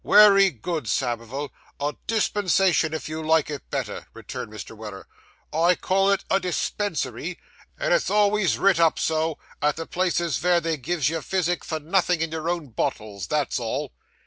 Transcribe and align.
'Wery 0.03 0.49
good, 0.49 0.87
Samivel, 0.89 1.51
a 1.79 1.93
dispensation 2.07 2.91
if 2.91 3.07
you 3.07 3.21
like 3.21 3.51
it 3.51 3.69
better,' 3.69 4.07
returned 4.15 4.51
Mr. 4.51 4.75
Weller; 4.75 5.05
'I 5.53 5.75
call 5.75 6.09
it 6.09 6.25
a 6.27 6.39
dispensary, 6.39 7.37
and 7.79 7.93
it's 7.93 8.09
always 8.09 8.57
writ 8.57 8.79
up 8.79 8.97
so, 8.97 9.37
at 9.61 9.75
the 9.75 9.85
places 9.85 10.39
vere 10.39 10.59
they 10.59 10.77
gives 10.77 11.09
you 11.09 11.21
physic 11.21 11.63
for 11.63 11.79
nothin' 11.79 12.19
in 12.19 12.31
your 12.31 12.49
own 12.49 12.69
bottles; 12.69 13.27
that's 13.27 13.59
all. 13.59 13.93